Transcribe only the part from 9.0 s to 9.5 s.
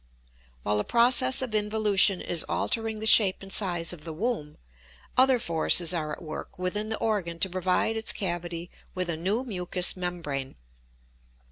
a new